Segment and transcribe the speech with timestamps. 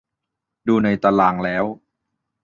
[0.67, 1.65] ดูในตารางแล้ว